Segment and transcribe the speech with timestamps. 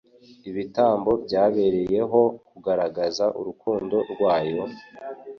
[0.49, 4.63] Ibitambo byabereyeho kugaragaza urukundo rwayo,